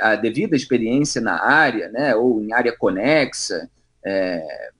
a 0.00 0.16
devida 0.16 0.56
experiência 0.56 1.20
na 1.20 1.44
área, 1.44 1.90
né, 1.90 2.16
ou 2.16 2.42
em 2.42 2.54
área 2.54 2.74
conexa. 2.74 3.68
É, 4.04 4.70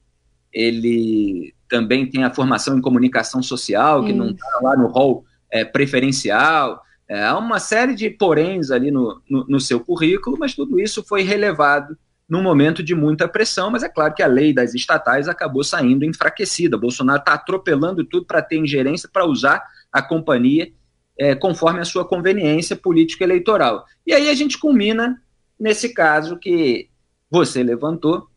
ele 0.53 1.55
também 1.69 2.09
tem 2.09 2.25
a 2.25 2.33
formação 2.33 2.79
em 2.79 2.81
comunicação 2.81 3.43
social, 3.43 4.05
que 4.05 4.13
não 4.13 4.31
está 4.31 4.59
lá 4.63 4.77
no 4.77 4.89
rol 4.89 5.25
é, 5.51 5.65
preferencial. 5.65 6.83
É, 7.09 7.25
há 7.25 7.37
uma 7.39 7.59
série 7.59 7.95
de 7.95 8.11
poréns 8.11 8.71
ali 8.71 8.91
no, 8.91 9.21
no, 9.29 9.47
no, 9.47 9.61
seu 9.61 9.81
currículo, 9.81 10.37
mas 10.39 10.55
tudo 10.55 10.81
isso 10.81 11.03
foi 11.03 11.23
relevado 11.23 11.97
num 12.29 12.43
momento 12.43 12.83
de 12.83 12.95
muita 12.95 13.29
pressão. 13.29 13.71
Mas 13.71 13.83
é 13.83 13.89
claro 13.89 14.15
que 14.15 14.23
a 14.23 14.27
lei 14.27 14.53
das 14.53 14.75
estatais 14.75 15.29
acabou 15.29 15.63
saindo 15.63 16.05
enfraquecida. 16.05 16.79
Bolsonaro 16.79 17.21
está 17.21 17.35
atropelando 17.35 18.05
tudo 18.05 18.27
para 18.27 18.43
ter 18.43 18.57
ingerência, 18.57 19.09
para 19.13 19.27
usar 19.27 19.63
a 19.93 20.03
companhia 20.03 20.71
é, 21.19 21.35
conforme 21.35 21.81
a 21.81 21.85
sua 21.85 22.07
conveniência 22.07 22.77
político-eleitoral. 22.77 23.85
E 24.07 24.15
aí 24.15 24.29
a 24.29 24.35
gente 24.35 24.57
culmina 24.57 25.21
nesse 25.59 25.93
caso 25.93 26.39
que 26.39 26.89
você 27.31 27.63
levantou, 27.63 28.29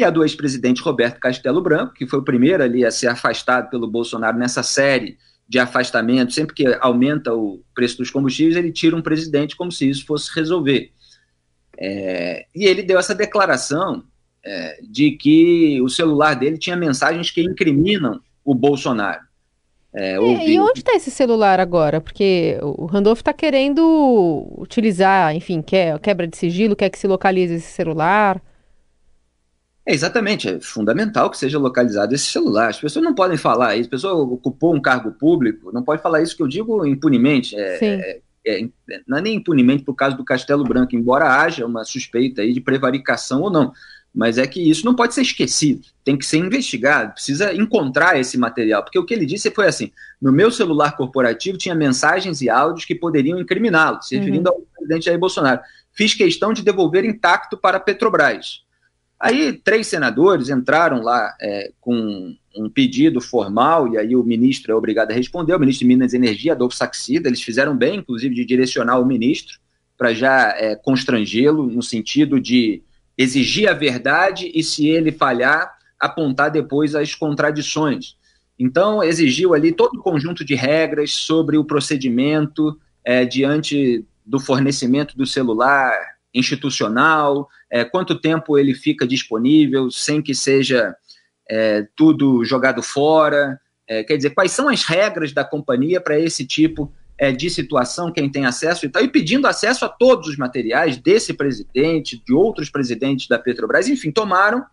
que 0.00 0.04
é 0.04 0.10
do 0.10 0.22
ex-presidente 0.22 0.80
Roberto 0.80 1.20
Castelo 1.20 1.60
Branco, 1.60 1.92
que 1.92 2.06
foi 2.06 2.20
o 2.20 2.24
primeiro 2.24 2.62
ali 2.62 2.86
a 2.86 2.90
ser 2.90 3.08
afastado 3.08 3.68
pelo 3.68 3.86
Bolsonaro 3.86 4.38
nessa 4.38 4.62
série 4.62 5.18
de 5.46 5.58
afastamento. 5.58 6.32
Sempre 6.32 6.54
que 6.54 6.78
aumenta 6.80 7.34
o 7.34 7.62
preço 7.74 7.98
dos 7.98 8.10
combustíveis, 8.10 8.56
ele 8.56 8.72
tira 8.72 8.96
um 8.96 9.02
presidente 9.02 9.54
como 9.54 9.70
se 9.70 9.90
isso 9.90 10.06
fosse 10.06 10.34
resolver. 10.34 10.90
É, 11.78 12.46
e 12.56 12.64
ele 12.64 12.82
deu 12.82 12.98
essa 12.98 13.14
declaração 13.14 14.02
é, 14.42 14.78
de 14.82 15.10
que 15.10 15.78
o 15.82 15.88
celular 15.90 16.32
dele 16.32 16.56
tinha 16.56 16.76
mensagens 16.76 17.30
que 17.30 17.42
incriminam 17.42 18.18
o 18.42 18.54
Bolsonaro. 18.54 19.20
É, 19.92 20.16
e, 20.16 20.54
e, 20.54 20.58
onde 20.58 20.78
está 20.78 20.94
esse 20.94 21.10
celular 21.10 21.60
agora? 21.60 22.00
Porque 22.00 22.58
o 22.62 22.86
Randolph 22.86 23.18
está 23.18 23.34
querendo 23.34 24.46
utilizar, 24.56 25.36
enfim, 25.36 25.60
quer 25.60 25.98
quebra 25.98 26.26
de 26.26 26.38
sigilo, 26.38 26.74
quer 26.74 26.88
que 26.88 26.98
se 26.98 27.06
localize 27.06 27.52
esse 27.52 27.70
celular. 27.70 28.40
É, 29.86 29.94
exatamente, 29.94 30.48
é 30.48 30.60
fundamental 30.60 31.30
que 31.30 31.38
seja 31.38 31.58
localizado 31.58 32.14
esse 32.14 32.26
celular. 32.26 32.68
As 32.68 32.80
pessoas 32.80 33.04
não 33.04 33.14
podem 33.14 33.36
falar 33.36 33.76
isso, 33.76 33.88
a 33.88 33.90
pessoa 33.90 34.14
ocupou 34.14 34.74
um 34.74 34.80
cargo 34.80 35.12
público, 35.12 35.72
não 35.72 35.82
pode 35.82 36.02
falar 36.02 36.22
isso 36.22 36.36
que 36.36 36.42
eu 36.42 36.48
digo 36.48 36.86
impunemente. 36.86 37.56
É, 37.56 37.78
é, 37.84 38.20
é, 38.46 38.68
não 39.06 39.18
é 39.18 39.20
nem 39.20 39.36
impunemente 39.36 39.82
por 39.82 39.94
causa 39.94 40.16
do 40.16 40.24
Castelo 40.24 40.64
Branco, 40.64 40.94
embora 40.94 41.40
haja 41.40 41.66
uma 41.66 41.84
suspeita 41.84 42.42
aí 42.42 42.52
de 42.52 42.60
prevaricação 42.60 43.42
ou 43.42 43.50
não 43.50 43.72
mas 44.14 44.38
é 44.38 44.46
que 44.46 44.60
isso 44.60 44.84
não 44.84 44.94
pode 44.94 45.14
ser 45.14 45.22
esquecido, 45.22 45.86
tem 46.04 46.16
que 46.16 46.26
ser 46.26 46.38
investigado, 46.38 47.14
precisa 47.14 47.54
encontrar 47.54 48.18
esse 48.18 48.36
material, 48.36 48.82
porque 48.82 48.98
o 48.98 49.04
que 49.04 49.14
ele 49.14 49.24
disse 49.24 49.50
foi 49.50 49.68
assim: 49.68 49.92
no 50.20 50.32
meu 50.32 50.50
celular 50.50 50.96
corporativo 50.96 51.56
tinha 51.56 51.74
mensagens 51.74 52.42
e 52.42 52.50
áudios 52.50 52.84
que 52.84 52.94
poderiam 52.94 53.38
incriminá-lo, 53.38 54.02
se 54.02 54.16
referindo 54.16 54.50
uhum. 54.50 54.56
ao 54.56 54.62
presidente 54.76 55.04
Jair 55.06 55.18
Bolsonaro. 55.18 55.60
Fiz 55.92 56.14
questão 56.14 56.52
de 56.52 56.62
devolver 56.62 57.04
intacto 57.04 57.56
para 57.56 57.76
a 57.76 57.80
Petrobras. 57.80 58.62
Aí 59.20 59.52
três 59.52 59.86
senadores 59.86 60.48
entraram 60.48 61.02
lá 61.02 61.36
é, 61.38 61.72
com 61.78 62.34
um 62.56 62.70
pedido 62.70 63.20
formal, 63.20 63.92
e 63.92 63.98
aí 63.98 64.16
o 64.16 64.24
ministro 64.24 64.72
é 64.72 64.74
obrigado 64.74 65.10
a 65.10 65.14
responder, 65.14 65.54
o 65.54 65.60
ministro 65.60 65.86
de 65.86 65.94
Minas 65.94 66.14
e 66.14 66.16
Energia, 66.16 66.52
Adolfo 66.52 66.74
Saxida, 66.74 67.28
eles 67.28 67.42
fizeram 67.42 67.76
bem, 67.76 67.98
inclusive, 67.98 68.34
de 68.34 68.44
direcionar 68.46 68.98
o 68.98 69.04
ministro 69.04 69.58
para 69.96 70.14
já 70.14 70.56
é, 70.56 70.74
constrangê-lo 70.74 71.66
no 71.66 71.82
sentido 71.82 72.40
de 72.40 72.82
exigir 73.16 73.68
a 73.68 73.74
verdade 73.74 74.50
e, 74.54 74.62
se 74.62 74.88
ele 74.88 75.12
falhar, 75.12 75.70
apontar 76.00 76.50
depois 76.50 76.94
as 76.94 77.14
contradições. 77.14 78.16
Então, 78.58 79.02
exigiu 79.02 79.52
ali 79.52 79.70
todo 79.70 79.98
um 79.98 80.02
conjunto 80.02 80.42
de 80.42 80.54
regras 80.54 81.12
sobre 81.12 81.58
o 81.58 81.64
procedimento 81.64 82.80
é, 83.04 83.26
diante 83.26 84.04
do 84.24 84.40
fornecimento 84.40 85.16
do 85.16 85.26
celular 85.26 85.92
institucional, 86.34 87.48
é, 87.70 87.84
quanto 87.84 88.20
tempo 88.20 88.58
ele 88.58 88.74
fica 88.74 89.06
disponível 89.06 89.90
sem 89.90 90.22
que 90.22 90.34
seja 90.34 90.94
é, 91.48 91.86
tudo 91.96 92.44
jogado 92.44 92.82
fora. 92.82 93.60
É, 93.86 94.04
quer 94.04 94.16
dizer, 94.16 94.30
quais 94.30 94.52
são 94.52 94.68
as 94.68 94.84
regras 94.84 95.32
da 95.32 95.44
companhia 95.44 96.00
para 96.00 96.18
esse 96.18 96.46
tipo 96.46 96.92
é, 97.18 97.32
de 97.32 97.50
situação, 97.50 98.12
quem 98.12 98.30
tem 98.30 98.46
acesso 98.46 98.86
e 98.86 98.88
tal, 98.88 99.02
e 99.02 99.08
pedindo 99.08 99.46
acesso 99.46 99.84
a 99.84 99.88
todos 99.88 100.28
os 100.28 100.36
materiais 100.38 100.96
desse 100.96 101.34
presidente, 101.34 102.22
de 102.24 102.32
outros 102.32 102.70
presidentes 102.70 103.28
da 103.28 103.38
Petrobras, 103.38 103.88
enfim, 103.88 104.10
tomaram 104.10 104.64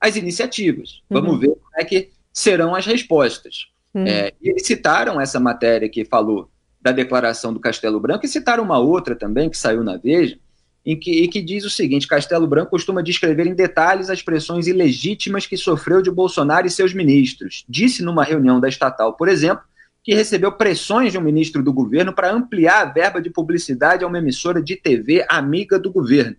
as 0.00 0.16
iniciativas. 0.16 1.00
Vamos 1.08 1.32
uhum. 1.32 1.38
ver 1.38 1.48
como 1.48 1.70
é 1.74 1.84
que 1.84 2.10
serão 2.32 2.74
as 2.74 2.84
respostas. 2.84 3.68
Uhum. 3.94 4.06
É, 4.06 4.32
e 4.42 4.50
eles 4.50 4.66
citaram 4.66 5.18
essa 5.18 5.40
matéria 5.40 5.88
que 5.88 6.04
falou 6.04 6.50
da 6.82 6.92
declaração 6.92 7.54
do 7.54 7.60
Castelo 7.60 7.98
Branco 7.98 8.26
e 8.26 8.28
citaram 8.28 8.62
uma 8.62 8.78
outra 8.78 9.16
também 9.16 9.48
que 9.48 9.56
saiu 9.56 9.82
na 9.82 9.96
Veja, 9.96 10.38
em 10.86 10.96
que, 10.96 11.10
e 11.10 11.26
que 11.26 11.42
diz 11.42 11.64
o 11.64 11.70
seguinte: 11.70 12.06
Castelo 12.06 12.46
Branco 12.46 12.70
costuma 12.70 13.02
descrever 13.02 13.46
em 13.48 13.54
detalhes 13.54 14.08
as 14.08 14.22
pressões 14.22 14.68
ilegítimas 14.68 15.46
que 15.46 15.56
sofreu 15.56 16.00
de 16.00 16.10
Bolsonaro 16.10 16.66
e 16.66 16.70
seus 16.70 16.94
ministros. 16.94 17.64
Disse 17.68 18.04
numa 18.04 18.22
reunião 18.22 18.60
da 18.60 18.68
estatal, 18.68 19.14
por 19.14 19.28
exemplo, 19.28 19.64
que 20.04 20.14
recebeu 20.14 20.52
pressões 20.52 21.10
de 21.10 21.18
um 21.18 21.22
ministro 21.22 21.64
do 21.64 21.72
governo 21.72 22.12
para 22.12 22.32
ampliar 22.32 22.82
a 22.82 22.92
verba 22.92 23.20
de 23.20 23.28
publicidade 23.28 24.04
a 24.04 24.06
uma 24.06 24.18
emissora 24.18 24.62
de 24.62 24.76
TV 24.76 25.26
amiga 25.28 25.80
do 25.80 25.90
governo. 25.90 26.36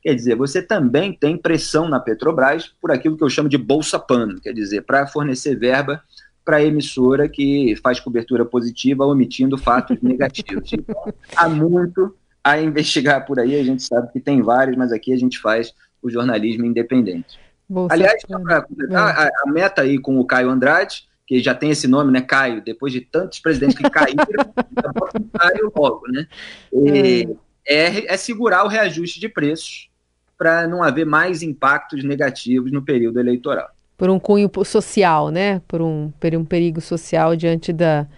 Quer 0.00 0.14
dizer, 0.14 0.34
você 0.34 0.62
também 0.62 1.12
tem 1.12 1.36
pressão 1.36 1.86
na 1.86 2.00
Petrobras 2.00 2.72
por 2.80 2.90
aquilo 2.90 3.18
que 3.18 3.22
eu 3.22 3.28
chamo 3.28 3.50
de 3.50 3.58
bolsa 3.58 3.98
pano, 3.98 4.40
quer 4.40 4.54
dizer, 4.54 4.80
para 4.80 5.06
fornecer 5.06 5.54
verba 5.56 6.02
para 6.42 6.56
a 6.56 6.64
emissora 6.64 7.28
que 7.28 7.76
faz 7.82 8.00
cobertura 8.00 8.46
positiva 8.46 9.04
omitindo 9.04 9.58
fatos 9.58 9.98
negativos. 10.00 10.72
Então, 10.72 11.12
há 11.36 11.46
muito 11.46 12.16
a 12.42 12.60
investigar 12.60 13.24
por 13.26 13.38
aí, 13.38 13.58
a 13.58 13.64
gente 13.64 13.82
sabe 13.82 14.12
que 14.12 14.20
tem 14.20 14.42
vários, 14.42 14.76
mas 14.76 14.92
aqui 14.92 15.12
a 15.12 15.16
gente 15.16 15.38
faz 15.38 15.74
o 16.02 16.10
jornalismo 16.10 16.64
independente. 16.64 17.38
Bolsa 17.68 17.94
Aliás, 17.94 18.22
para 18.26 18.62
completar, 18.62 19.16
a, 19.16 19.30
a 19.44 19.52
meta 19.52 19.82
aí 19.82 19.98
com 19.98 20.18
o 20.18 20.24
Caio 20.24 20.50
Andrade 20.50 21.08
que 21.30 21.40
já 21.40 21.54
tem 21.54 21.70
esse 21.70 21.86
nome, 21.86 22.10
né, 22.10 22.20
Caio, 22.20 22.60
depois 22.60 22.92
de 22.92 23.02
tantos 23.02 23.38
presidentes 23.38 23.76
que 23.76 23.88
caíram, 23.88 24.18
Caio 25.38 25.72
logo, 25.76 26.08
né? 26.08 26.26
E 26.72 27.28
é, 27.64 28.12
é 28.12 28.16
segurar 28.16 28.64
o 28.64 28.68
reajuste 28.68 29.20
de 29.20 29.28
preços 29.28 29.88
para 30.36 30.66
não 30.66 30.82
haver 30.82 31.06
mais 31.06 31.40
impactos 31.40 32.02
negativos 32.02 32.72
no 32.72 32.82
período 32.82 33.20
eleitoral. 33.20 33.68
Por 33.96 34.10
um 34.10 34.18
cunho 34.18 34.50
social, 34.64 35.28
né? 35.28 35.62
Por 35.68 35.80
um, 35.80 36.10
por 36.18 36.34
um 36.34 36.44
perigo 36.44 36.80
social 36.80 37.36
diante 37.36 37.72
da, 37.72 38.08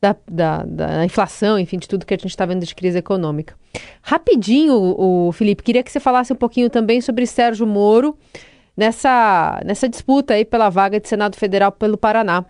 da, 0.00 0.16
da, 0.30 0.64
da, 0.64 1.04
inflação, 1.04 1.58
enfim, 1.58 1.78
de 1.78 1.88
tudo 1.88 2.04
que 2.06 2.14
a 2.14 2.16
gente 2.16 2.26
está 2.30 2.44
vendo 2.44 2.64
de 2.64 2.74
crise 2.74 2.98
econômica. 2.98 3.54
Rapidinho, 4.02 4.74
o, 4.74 5.28
o 5.28 5.32
Felipe, 5.32 5.62
queria 5.62 5.82
que 5.82 5.90
você 5.90 6.00
falasse 6.00 6.32
um 6.32 6.36
pouquinho 6.36 6.70
também 6.70 7.00
sobre 7.00 7.26
Sérgio 7.26 7.66
Moro 7.66 8.16
nessa, 8.76 9.60
nessa 9.64 9.88
disputa 9.88 10.34
aí 10.34 10.44
pela 10.44 10.68
vaga 10.68 11.00
de 11.00 11.08
Senado 11.08 11.36
Federal 11.36 11.72
pelo 11.72 11.96
Paraná. 11.96 12.44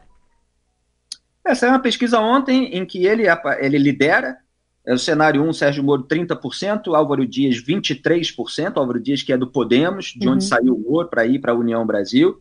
Essa 1.44 1.66
é 1.66 1.68
uma 1.68 1.78
pesquisa 1.78 2.18
ontem 2.18 2.74
em 2.74 2.84
que 2.84 3.06
ele, 3.06 3.24
ele 3.60 3.78
lidera. 3.78 4.36
É 4.84 4.94
o 4.94 4.98
cenário 4.98 5.42
1, 5.42 5.52
Sérgio 5.52 5.82
Moro, 5.82 6.04
30%, 6.04 6.94
Álvaro 6.94 7.26
Dias, 7.26 7.56
23%. 7.62 8.76
Álvaro 8.76 9.00
Dias, 9.00 9.22
que 9.22 9.32
é 9.32 9.36
do 9.36 9.46
Podemos, 9.46 10.06
de 10.16 10.26
uhum. 10.26 10.34
onde 10.34 10.44
saiu 10.44 10.74
o 10.74 10.78
Moro 10.78 11.08
para 11.08 11.26
ir 11.26 11.40
para 11.40 11.52
a 11.52 11.56
União 11.56 11.84
Brasil. 11.86 12.40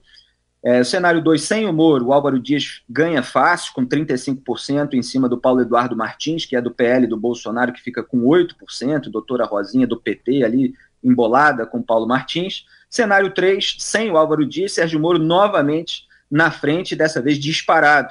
É, 0.66 0.84
cenário 0.84 1.22
2, 1.22 1.44
sem 1.44 1.68
o 1.68 1.72
Moro, 1.72 2.08
o 2.08 2.14
Álvaro 2.14 2.40
Dias 2.40 2.82
ganha 2.90 3.22
fácil, 3.22 3.72
com 3.72 3.86
35%, 3.86 4.96
em 4.96 5.04
cima 5.04 5.30
do 5.30 5.38
Paulo 5.38 5.62
Eduardo 5.62 5.96
Martins, 5.96 6.44
que 6.44 6.56
é 6.56 6.62
do 6.62 6.72
PL 6.72 7.06
do 7.06 7.16
Bolsonaro, 7.16 7.72
que 7.72 7.80
fica 7.82 8.02
com 8.02 8.24
8%, 8.24 9.12
doutora 9.12 9.46
Rosinha 9.46 9.86
do 9.86 10.02
PT, 10.02 10.44
ali 10.44 10.74
embolada 11.04 11.68
com 11.68 11.84
Paulo 11.84 12.08
Martins. 12.08 12.66
Cenário 12.90 13.32
3, 13.32 13.76
sem 13.78 14.10
o 14.10 14.18
Álvaro 14.18 14.44
Dias, 14.44 14.72
Sérgio 14.72 15.00
Moro 15.00 15.20
novamente 15.20 16.08
na 16.32 16.50
frente, 16.50 16.96
dessa 16.96 17.22
vez 17.22 17.38
disparado 17.38 18.10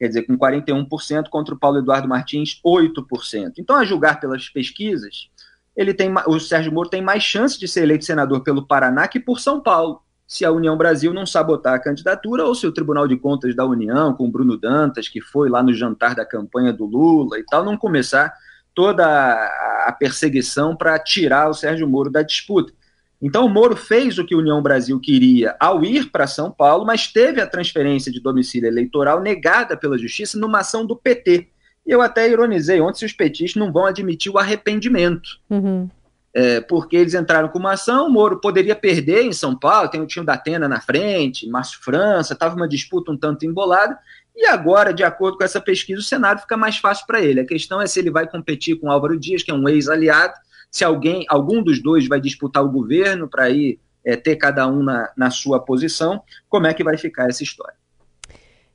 quer 0.00 0.08
dizer, 0.08 0.22
com 0.22 0.38
41% 0.38 1.28
contra 1.28 1.54
o 1.54 1.58
Paulo 1.58 1.76
Eduardo 1.76 2.08
Martins, 2.08 2.58
8%. 2.64 3.52
Então, 3.58 3.76
a 3.76 3.84
julgar 3.84 4.18
pelas 4.18 4.48
pesquisas, 4.48 5.28
ele 5.76 5.92
tem, 5.92 6.10
o 6.26 6.40
Sérgio 6.40 6.72
Moro 6.72 6.88
tem 6.88 7.02
mais 7.02 7.22
chance 7.22 7.60
de 7.60 7.68
ser 7.68 7.82
eleito 7.82 8.06
senador 8.06 8.40
pelo 8.42 8.66
Paraná 8.66 9.06
que 9.06 9.20
por 9.20 9.38
São 9.38 9.60
Paulo, 9.60 10.02
se 10.30 10.44
a 10.44 10.52
União 10.52 10.76
Brasil 10.76 11.12
não 11.12 11.26
sabotar 11.26 11.74
a 11.74 11.78
candidatura 11.80 12.44
ou 12.44 12.54
se 12.54 12.64
o 12.64 12.70
Tribunal 12.70 13.08
de 13.08 13.16
Contas 13.16 13.52
da 13.52 13.66
União, 13.66 14.14
com 14.14 14.30
Bruno 14.30 14.56
Dantas, 14.56 15.08
que 15.08 15.20
foi 15.20 15.50
lá 15.50 15.60
no 15.60 15.74
jantar 15.74 16.14
da 16.14 16.24
campanha 16.24 16.72
do 16.72 16.84
Lula 16.84 17.36
e 17.36 17.42
tal, 17.42 17.64
não 17.64 17.76
começar 17.76 18.32
toda 18.72 19.04
a 19.04 19.90
perseguição 19.90 20.76
para 20.76 20.96
tirar 21.00 21.50
o 21.50 21.52
Sérgio 21.52 21.88
Moro 21.88 22.08
da 22.08 22.22
disputa. 22.22 22.72
Então, 23.20 23.44
o 23.44 23.48
Moro 23.48 23.74
fez 23.74 24.18
o 24.18 24.24
que 24.24 24.32
a 24.32 24.38
União 24.38 24.62
Brasil 24.62 25.00
queria 25.00 25.56
ao 25.58 25.84
ir 25.84 26.12
para 26.12 26.28
São 26.28 26.48
Paulo, 26.48 26.86
mas 26.86 27.08
teve 27.08 27.40
a 27.40 27.46
transferência 27.46 28.12
de 28.12 28.20
domicílio 28.20 28.68
eleitoral 28.68 29.20
negada 29.20 29.76
pela 29.76 29.98
Justiça 29.98 30.38
numa 30.38 30.60
ação 30.60 30.86
do 30.86 30.94
PT. 30.94 31.48
E 31.84 31.90
eu 31.90 32.00
até 32.00 32.30
ironizei 32.30 32.80
ontem 32.80 33.00
se 33.00 33.04
os 33.04 33.12
petistas 33.12 33.60
não 33.60 33.72
vão 33.72 33.84
admitir 33.84 34.30
o 34.30 34.38
arrependimento. 34.38 35.40
Uhum. 35.50 35.90
É, 36.32 36.60
porque 36.60 36.96
eles 36.96 37.14
entraram 37.14 37.48
com 37.48 37.58
uma 37.58 37.72
ação, 37.72 38.06
o 38.06 38.10
Moro 38.10 38.40
poderia 38.40 38.76
perder 38.76 39.22
em 39.24 39.32
São 39.32 39.58
Paulo, 39.58 39.88
tem 39.88 40.00
o 40.00 40.06
time 40.06 40.24
da 40.24 40.34
Atena 40.34 40.68
na 40.68 40.80
frente, 40.80 41.48
Márcio 41.48 41.80
França, 41.82 42.34
estava 42.34 42.54
uma 42.54 42.68
disputa 42.68 43.10
um 43.10 43.16
tanto 43.16 43.44
embolada, 43.44 43.98
e 44.36 44.46
agora, 44.46 44.94
de 44.94 45.02
acordo 45.02 45.36
com 45.36 45.44
essa 45.44 45.60
pesquisa, 45.60 46.00
o 46.00 46.04
cenário 46.04 46.40
fica 46.40 46.56
mais 46.56 46.76
fácil 46.76 47.04
para 47.06 47.20
ele. 47.20 47.40
A 47.40 47.44
questão 47.44 47.80
é 47.82 47.86
se 47.86 47.98
ele 47.98 48.10
vai 48.10 48.28
competir 48.28 48.78
com 48.78 48.90
Álvaro 48.90 49.18
Dias, 49.18 49.42
que 49.42 49.50
é 49.50 49.54
um 49.54 49.68
ex-aliado, 49.68 50.34
se 50.70 50.84
alguém, 50.84 51.26
algum 51.28 51.62
dos 51.62 51.82
dois 51.82 52.06
vai 52.06 52.20
disputar 52.20 52.64
o 52.64 52.70
governo 52.70 53.28
para 53.28 53.50
ir 53.50 53.80
é, 54.04 54.16
ter 54.16 54.36
cada 54.36 54.66
um 54.68 54.82
na, 54.82 55.10
na 55.16 55.30
sua 55.30 55.58
posição, 55.60 56.22
como 56.48 56.66
é 56.66 56.72
que 56.72 56.84
vai 56.84 56.96
ficar 56.96 57.28
essa 57.28 57.42
história. 57.42 57.79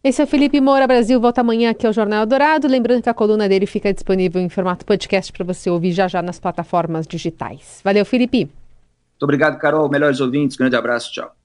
Esse 0.05 0.21
é 0.21 0.23
o 0.23 0.27
Felipe 0.27 0.61
Moura 0.61 0.85
Brasil, 0.85 1.19
volta 1.19 1.41
amanhã 1.41 1.71
aqui 1.71 1.87
ao 1.87 1.91
Jornal 1.91 2.27
Dourado. 2.27 2.67
Lembrando 2.67 3.01
que 3.01 3.09
a 3.09 3.13
coluna 3.15 3.49
dele 3.49 3.65
fica 3.65 3.91
disponível 3.91 4.39
em 4.39 4.47
formato 4.47 4.85
podcast 4.85 5.33
para 5.33 5.43
você 5.43 5.67
ouvir 5.67 5.93
já 5.93 6.07
já 6.07 6.21
nas 6.21 6.39
plataformas 6.39 7.07
digitais. 7.07 7.81
Valeu, 7.83 8.05
Felipe. 8.05 8.41
Muito 8.41 9.23
obrigado, 9.23 9.57
Carol. 9.57 9.89
Melhores 9.89 10.21
ouvintes. 10.21 10.57
Grande 10.57 10.75
abraço. 10.75 11.11
Tchau. 11.11 11.35